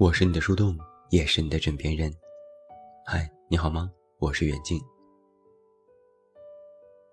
[0.00, 0.74] 我是你的树洞，
[1.10, 2.10] 也是你的枕边人。
[3.04, 3.92] 嗨，你好吗？
[4.18, 4.80] 我是远近。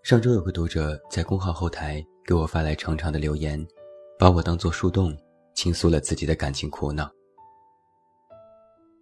[0.04, 3.62] 上周有个读者在公号后台给我发来长长的留言，
[4.18, 5.14] 把我当做树洞，
[5.54, 7.12] 倾诉了自己的感情苦恼。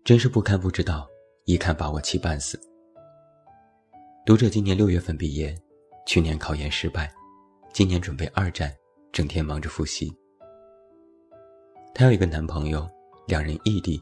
[0.03, 1.07] 真是不看不知道，
[1.43, 2.59] 一看把我气半死。
[4.25, 5.55] 读者今年六月份毕业，
[6.07, 7.13] 去年考研失败，
[7.71, 8.75] 今年准备二战，
[9.11, 10.11] 整天忙着复习。
[11.93, 12.89] 她有一个男朋友，
[13.27, 13.99] 两人异地，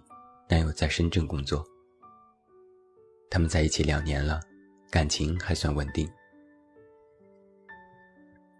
[0.50, 1.66] 男友在深圳工作。
[3.30, 4.41] 他们在一起两年了，
[4.91, 6.05] 感情还算稳定。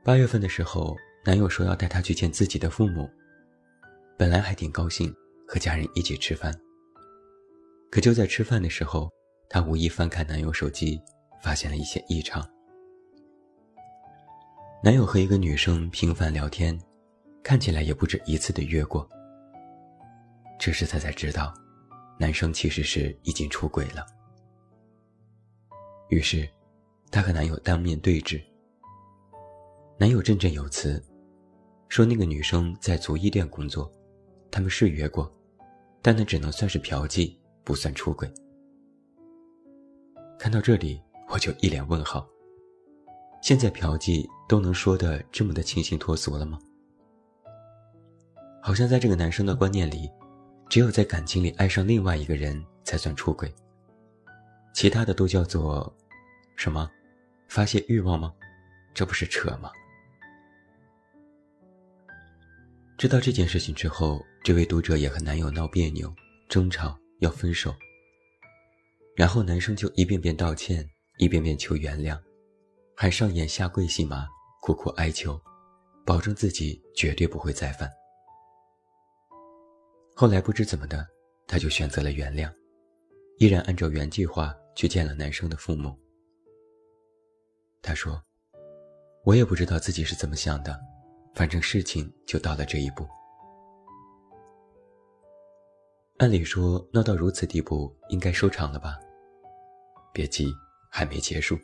[0.06, 0.96] 八月份的时候，
[1.26, 3.10] 男友说要带她去见自己的父母，
[4.18, 5.14] 本来还挺高兴，
[5.46, 6.54] 和家人一起吃饭。
[7.92, 9.12] 可就在吃饭的时候，
[9.50, 10.98] 她无意翻看男友手机，
[11.42, 12.42] 发现了一些异常。
[14.82, 16.80] 男友和一个女生频繁聊天，
[17.44, 19.06] 看起来也不止一次的约过。
[20.66, 21.54] 这时她才知道，
[22.18, 24.06] 男生其实是已经出轨了。
[26.08, 26.48] 于是，
[27.12, 28.42] 她和男友当面对质。
[29.98, 31.04] 男友振振有词，
[31.90, 33.92] 说那个女生在足浴店工作，
[34.50, 35.30] 他们是约过，
[36.02, 38.34] 但那只能算是嫖妓，不算出轨。
[40.40, 42.26] 看到这里，我就一脸问号。
[43.42, 46.58] 现在嫖妓都能说的这么的清新脱俗了吗？
[48.62, 50.10] 好像在这个男生的观念里。
[50.70, 53.54] 只有在感情里爱上另外一个人才算出轨，
[54.74, 55.96] 其他的都叫做
[56.56, 56.90] 什么？
[57.48, 58.34] 发泄欲望吗？
[58.94, 59.72] 这不是扯吗？
[62.98, 66.12] 知道这件事情之后，这位读者也和男友闹别扭、
[66.50, 67.76] 争吵，要分手。
[69.16, 70.88] 然后男生就一遍遍道歉，
[71.20, 72.20] 一遍遍求原谅，
[72.96, 74.28] 还上演下跪戏码，
[74.62, 75.40] 苦苦哀求，
[76.04, 77.88] 保证自己绝对不会再犯。
[80.16, 81.06] 后来不知怎么的，
[81.48, 82.52] 他就选择了原谅，
[83.40, 85.98] 依然按照原计划去见了男生的父母。
[87.82, 88.22] 他说
[89.26, 90.80] ：“我也不知道自己是怎么想的，
[91.34, 93.08] 反正事情就到了这一步。
[96.20, 99.00] 按理说闹到如此地步，应该收场了吧？
[100.14, 100.54] 别急，
[100.92, 101.58] 还没结束。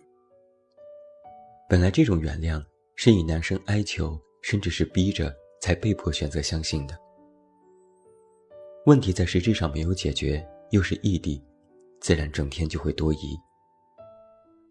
[1.70, 5.32] 本来这种原谅是以男生哀求，甚至是逼着，
[5.62, 6.98] 才被迫选择相信的。”
[8.90, 11.40] 问题在实质上没有解决，又是异地，
[12.02, 13.40] 自然整天就会多疑。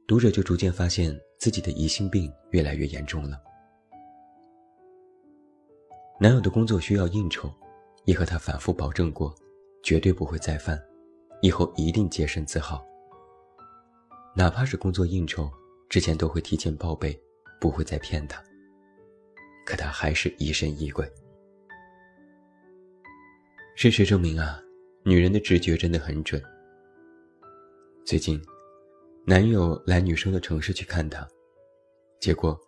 [0.09, 3.41] 读者就逐渐发现自己的疑心病越来越严重了。
[6.19, 7.49] 男友的工作需要应酬，
[8.07, 9.33] 也和他反复保证过，
[9.85, 10.77] 绝对不会再犯，
[11.41, 12.85] 以后一定洁身自好。
[14.35, 15.49] 哪怕是工作应酬，
[15.89, 17.17] 之前都会提前报备，
[17.61, 18.43] 不会再骗他。
[19.65, 21.09] 可他还是疑神疑鬼。
[23.81, 24.61] 事实证明啊，
[25.05, 26.43] 女人的直觉真的很准。
[28.05, 28.43] 最近，
[29.25, 31.25] 男友来女生的城市去看她，
[32.19, 32.59] 结果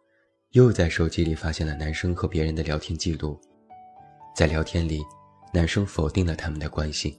[0.50, 3.36] 又在手机里发现了男生和别人的聊天记录。
[4.36, 5.02] 在聊天里，
[5.52, 7.18] 男生否定了他们的关系，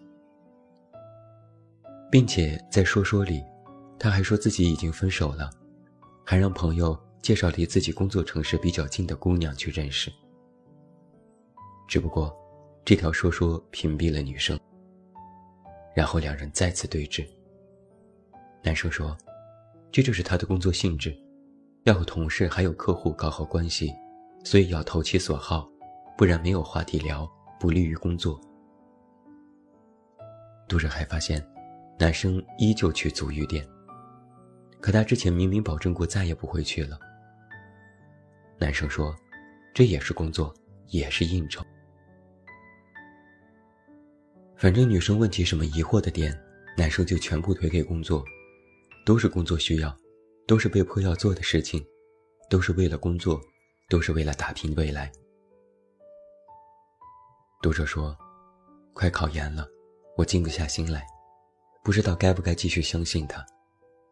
[2.09, 3.44] 并且在说说里，
[4.00, 5.50] 他还说自己已经分手了，
[6.25, 10.09] 还让朋友介绍离自己工作城市比较近的姑娘去认识。
[11.90, 12.41] 只不过。
[12.84, 14.59] 这条说说屏蔽了女生，
[15.96, 17.25] 然后两人再次对峙。
[18.64, 19.16] 男生说
[19.92, 21.16] ：“这就是他的工作性质，
[21.84, 23.94] 要和同事还有客户搞好关系，
[24.44, 25.70] 所以要投其所好，
[26.18, 28.40] 不然没有话题聊，不利于工作。”
[30.68, 31.46] 读者还发现，
[32.00, 33.66] 男生依旧去足浴店，
[34.80, 37.00] 可他之前明明保证过再也不会去了。
[38.58, 39.16] 男生说
[39.74, 40.53] ：“这也是工作，
[40.88, 41.64] 也是应酬。”
[44.61, 46.39] 反正女生问起什么疑惑的点，
[46.77, 48.23] 男生就全部推给工作，
[49.03, 49.97] 都是工作需要，
[50.46, 51.84] 都是被迫要做的事情，
[52.47, 53.41] 都是为了工作，
[53.90, 55.11] 都是为了打拼未来。
[57.59, 58.16] 读者说
[58.93, 59.67] ：“快考研了，
[60.16, 61.07] 我静不下心来，
[61.84, 63.43] 不知道该不该继续相信他，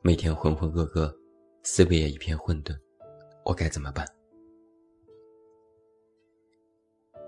[0.02, 1.13] 每天浑浑噩噩，
[1.62, 2.75] 思维也一片混沌，
[3.45, 4.04] 我该怎么办？”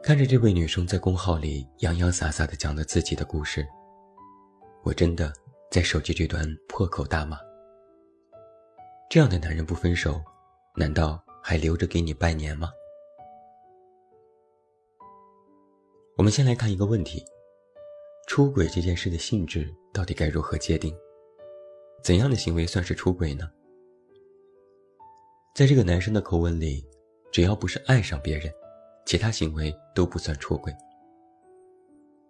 [0.04, 3.68] 看着这位女生在公号里洋洋洒洒地讲了自己的故事，
[4.82, 5.32] 我真的
[5.70, 7.38] 在手机这端破口大骂：
[9.12, 10.20] 这样的男人不分手，
[10.76, 12.72] 难道还留着给你拜年吗？
[16.18, 17.24] 我们先来看一个问题：
[18.28, 20.92] 出轨这件事的性质到底该如何界定？
[22.04, 23.48] 怎样的行为算是出轨呢？
[25.54, 26.84] 在这个男生的口吻里，
[27.32, 28.52] 只要不是爱上别人。
[29.06, 30.74] 其他行为都不算出轨，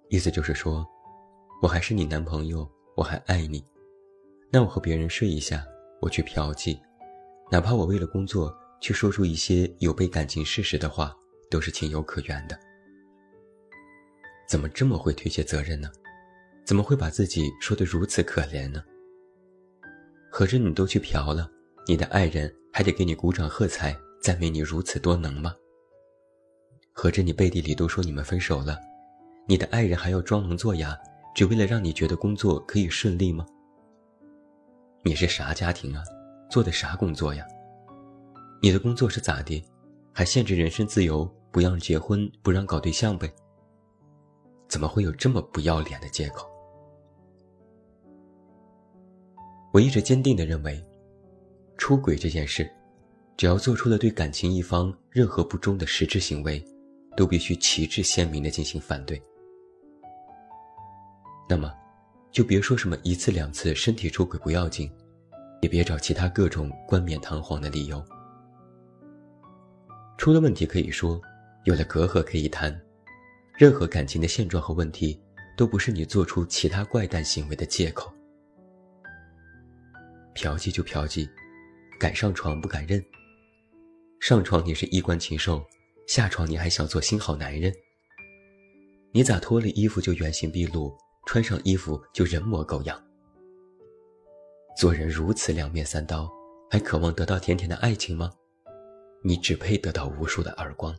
[0.09, 0.85] 意思就是说，
[1.61, 3.63] 我还是你男朋友，我还爱你，
[4.51, 5.63] 那我和别人睡一下，
[6.01, 6.79] 我去嫖妓，
[7.51, 11.15] 哪怕我为了工作去说出一些有悖感情事实的话，
[11.49, 12.57] 都是情有可原的。
[14.47, 15.89] 怎么这么会推卸责任呢？
[16.65, 18.83] 怎么会把自己说得如此可怜呢？
[20.31, 21.49] 合着你都去嫖了，
[21.85, 25.53] 你的爱人还得给你鼓掌喝彩，赞美你如此多能吗？
[26.93, 28.77] 合着你背地里都说你们分手了，
[29.47, 30.97] 你的爱人还要装聋作哑？
[31.33, 33.45] 只为了让你觉得工作可以顺利吗？
[35.03, 36.03] 你是啥家庭啊？
[36.49, 37.45] 做的啥工作呀？
[38.61, 39.63] 你的工作是咋的？
[40.11, 43.33] 还限制人身自由，不让结婚，不让搞对象呗？
[44.67, 46.45] 怎么会有这么不要脸的借口？
[49.71, 50.85] 我一直坚定地认为，
[51.77, 52.69] 出轨这件事，
[53.37, 56.61] 只要做出了对感情一方任何不忠的实质行为，
[57.15, 59.21] 都必须旗帜鲜明地进行反对。
[61.49, 61.73] 那么，
[62.31, 64.89] 就别说什么一次两次身体出轨不要紧，
[65.61, 68.03] 也别找其他各种冠冕堂皇的理由。
[70.17, 71.21] 出了问题可以说，
[71.65, 72.79] 有了隔阂可以谈，
[73.57, 75.19] 任何感情的现状和问题，
[75.57, 78.11] 都不是你做出其他怪诞行为的借口。
[80.33, 81.27] 嫖妓就嫖妓，
[81.99, 83.03] 敢上床不敢认。
[84.21, 85.61] 上床你是衣冠禽兽，
[86.07, 87.73] 下床你还想做新好男人？
[89.13, 90.95] 你咋脱了衣服就原形毕露？
[91.27, 92.99] 穿上衣服就人模狗样，
[94.75, 96.27] 做人如此两面三刀，
[96.69, 98.31] 还渴望得到甜甜的爱情吗？
[99.23, 100.97] 你只配得到无数的耳光。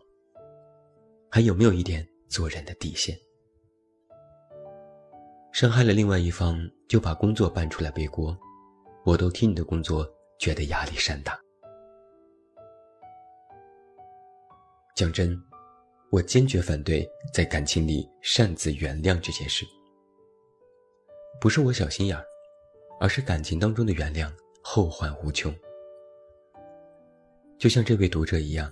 [1.28, 3.18] 还有没有一点做人的底线？
[5.52, 6.56] 伤害了另外一方，
[6.88, 8.38] 就把工作搬出来背锅，
[9.04, 10.08] 我都替你的工作
[10.38, 11.36] 觉得压力山大。
[14.94, 15.40] 讲真，
[16.10, 19.64] 我坚决反对在感情里擅自原谅这件事。
[21.40, 22.22] 不是我小心眼儿，
[23.00, 24.30] 而是感情当中的原谅
[24.62, 25.52] 后患无穷。
[27.58, 28.70] 就像这位读者一样，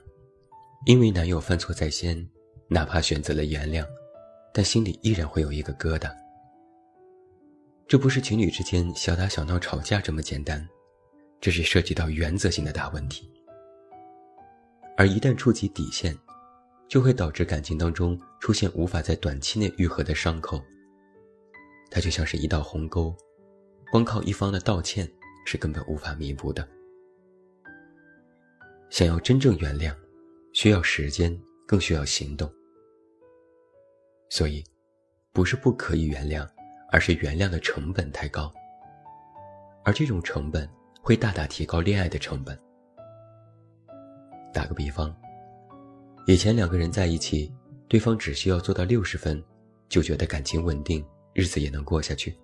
[0.84, 2.28] 因为男友犯错在先，
[2.68, 3.86] 哪怕选择了原谅，
[4.52, 6.14] 但心里依然会有一个疙瘩。
[7.88, 10.68] 这不是情侣之间小打小闹吵架这么简单，
[11.40, 13.32] 这是涉及到原则性的大问题。
[15.00, 16.14] 而一旦触及底线，
[16.86, 20.62] 就会导致感情当中出现无法在短期内愈合的伤口。
[21.90, 23.16] 它就像是一道鸿沟，
[23.90, 25.10] 光靠一方的道歉
[25.46, 26.68] 是根本无法弥补的。
[28.90, 29.96] 想要真正原谅，
[30.52, 31.34] 需要时间，
[31.66, 32.52] 更需要行动。
[34.28, 34.62] 所以，
[35.32, 36.46] 不是不可以原谅，
[36.92, 38.52] 而是原谅的成本太高，
[39.82, 40.68] 而这种成本
[41.00, 42.54] 会大大提高恋爱的成本。
[44.52, 45.14] 打个比方，
[46.26, 47.52] 以前两个人在一起，
[47.88, 49.42] 对方只需要做到六十分，
[49.88, 51.04] 就觉得感情稳定。
[51.32, 52.36] 日子也能过下去，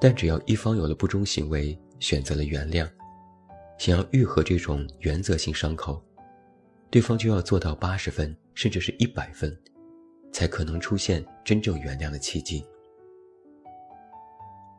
[0.00, 2.88] 但只要一方有了不忠行为，选择了原谅，
[3.78, 6.00] 想要愈合这种原则性伤口，
[6.88, 9.54] 对方就要做到八十分，甚至是一百分，
[10.32, 12.64] 才可能出现真正原谅的契机。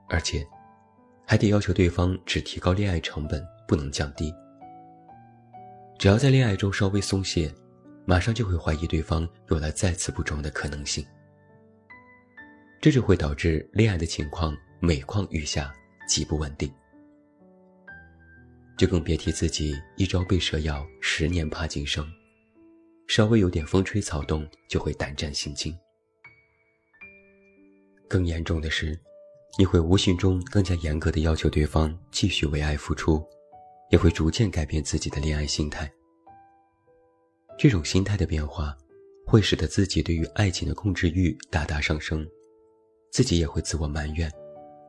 [0.07, 0.47] 而且，
[1.27, 4.33] 还得要求对方只提高恋爱成本，不能降低。
[6.01, 7.53] 只要在恋爱中稍微松懈，
[8.07, 11.05] 马上就会怀疑对方有了再次不忠的可能性。
[12.81, 15.71] 这就会导致恋爱的情况每况愈下，
[16.07, 16.73] 极不稳定。
[18.79, 22.03] 就更别提自己一朝被蛇咬，十年怕井绳，
[23.07, 25.71] 稍微有点风吹草动就会胆战心惊。
[28.07, 28.99] 更严重的是，
[29.55, 33.23] 你会无形中更加严格的要求对方继续为爱付出，
[33.91, 35.91] 也会逐渐改变自己的恋爱心态。
[37.57, 38.75] 这种心态的变化，
[39.27, 42.27] 会使得自己对于爱情的控制欲大大上升。
[43.11, 44.31] 自己也会自我埋怨，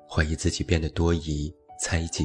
[0.08, 2.24] 怀疑自己变得多疑、猜忌，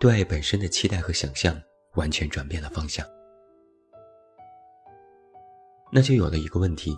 [0.00, 1.60] 对爱本身的期待和想象
[1.94, 3.06] 完全转变了方向。
[5.92, 6.96] 那就有了一个问题：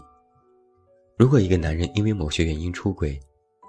[1.19, 3.21] 如果一个男人因为某些原因出轨，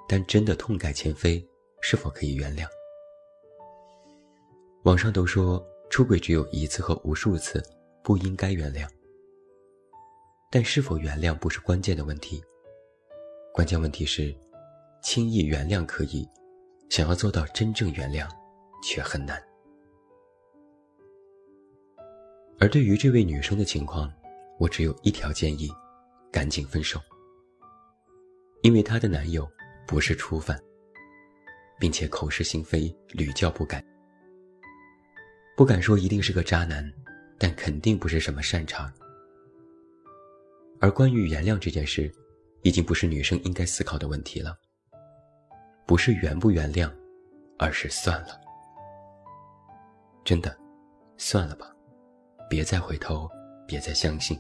[0.07, 1.43] 但真的痛改前非，
[1.81, 2.67] 是否可以原谅？
[4.87, 7.61] 网上都说出轨只有一次和无数次，
[8.01, 8.87] 不应该原谅。
[10.49, 12.41] 但是否原谅不是关键的问题。
[13.53, 14.33] 关键问题是，
[15.03, 16.25] 轻易原谅可以，
[16.89, 18.29] 想要做到真正原谅，
[18.81, 19.37] 却很难。
[22.57, 24.09] 而对于这位女生的情况，
[24.57, 25.69] 我只有一条建议：
[26.31, 26.97] 赶紧分手。
[28.61, 29.45] 因为她的男友
[29.85, 30.57] 不是初犯，
[31.77, 33.83] 并且口是心非，屡教不改。
[35.57, 36.87] 不敢说一定是个渣男，
[37.39, 38.93] 但肯定不是什么善茬。
[40.79, 42.13] 而关于原谅这件事，
[42.61, 44.55] 已经不是女生应该思考的问题了。
[45.87, 46.91] 不是原不原谅，
[47.57, 48.39] 而是算了。
[50.23, 50.55] 真的，
[51.17, 51.75] 算了吧，
[52.47, 53.27] 别再回头，
[53.67, 54.39] 别再相信。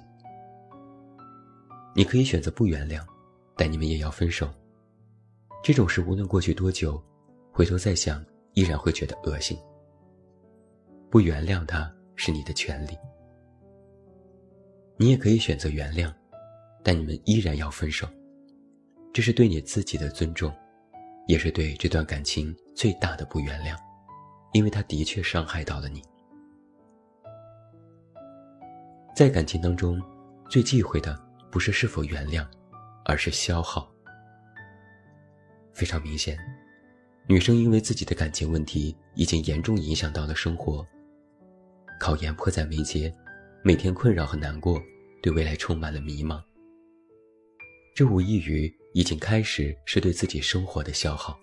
[1.95, 3.03] 你可以选择不原谅，
[3.55, 4.47] 但你们也要分手。
[5.63, 7.03] 这种事无论过去多久，
[7.51, 9.57] 回头再想，依然会觉得恶心。
[11.09, 12.97] 不原谅他是你的权利。
[14.97, 16.13] 你也可以选择原谅，
[16.83, 18.07] 但你们依然要分手，
[19.13, 20.53] 这是对你自己的尊重，
[21.27, 23.77] 也是对这段感情最大的不原谅，
[24.53, 26.01] 因为他的确伤害到了你。
[29.15, 30.01] 在感情当中，
[30.49, 31.17] 最忌讳的
[31.51, 32.45] 不是是否原谅，
[33.05, 33.89] 而是消耗。
[35.73, 36.37] 非常明显，
[37.27, 40.85] 女生因为自己的感情问题已经严重影响到了生活，
[41.99, 43.13] 考研迫在眉睫。
[43.63, 44.81] 每天困扰和难过，
[45.21, 46.41] 对未来充满了迷茫。
[47.93, 51.37] 这无异于已经开始是对自己生活的消耗。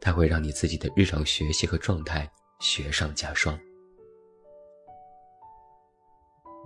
[0.00, 3.58] 它会让你自己的日常学习和状态雪上加霜。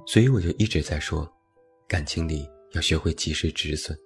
[0.06, 1.30] 所以我就一直在说，
[1.88, 3.96] 感情里要学会及时止损。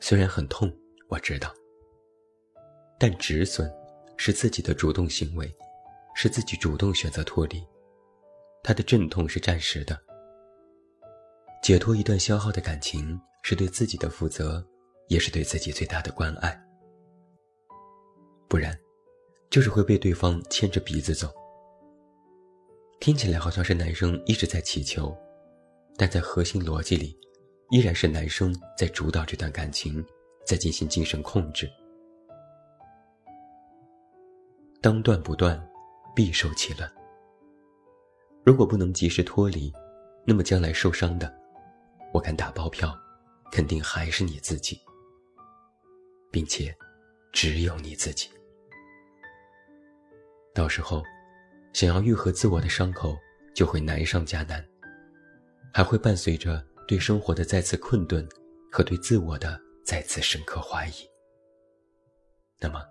[0.00, 0.72] 虽然很痛，
[1.08, 1.54] 我知道，
[2.98, 3.70] 但止损
[4.16, 5.52] 是自己的主动行为，
[6.14, 7.64] 是自己主动选择脱离。
[8.62, 9.98] 他的阵痛是暂时的，
[11.62, 14.64] 解脱一段消耗的感情是对自己的负责，
[15.08, 16.56] 也是对自己最大的关爱。
[18.48, 18.78] 不然，
[19.50, 21.28] 就是会被对方牵着鼻子走。
[23.00, 25.12] 听起来好像是男生一直在祈求，
[25.96, 27.18] 但在核心逻辑里，
[27.70, 30.04] 依然是男生在主导这段感情，
[30.46, 31.68] 在进行精神控制。
[34.80, 35.60] 当断不断，
[36.14, 36.90] 必受其乱。
[38.44, 39.72] 如果不能及时脱离，
[40.26, 41.32] 那么将来受伤的，
[42.12, 42.92] 我敢打包票，
[43.50, 44.80] 肯定还是你自己，
[46.30, 46.74] 并且
[47.32, 48.28] 只有你自己。
[50.54, 51.02] 到时候，
[51.72, 53.16] 想要愈合自我的伤口
[53.54, 54.62] 就会难上加难，
[55.72, 58.28] 还会伴随着对生活的再次困顿
[58.70, 61.08] 和对自我的再次深刻怀疑。
[62.60, 62.82] 那么，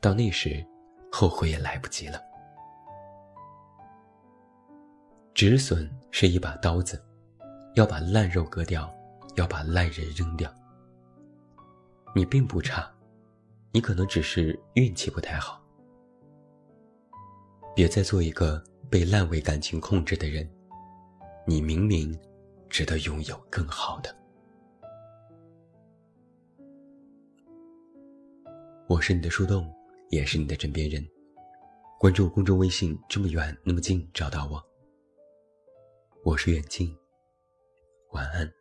[0.00, 0.64] 到那时，
[1.10, 2.22] 后悔也来不及了。
[5.36, 6.98] 止损是一把刀子，
[7.74, 8.90] 要把烂肉割掉，
[9.34, 10.50] 要把烂人扔掉。
[12.14, 12.90] 你并不差，
[13.70, 15.62] 你可能只是运气不太好。
[17.74, 20.50] 别再做一个被烂尾感情控制的人，
[21.46, 22.18] 你明明
[22.70, 24.16] 值得拥有更好的。
[28.88, 29.70] 我是你的树洞，
[30.08, 31.06] 也是你的枕边人。
[32.00, 34.64] 关注公众微信，这么远那么近，找到我。
[36.26, 36.92] 我是远近，
[38.10, 38.52] 晚安。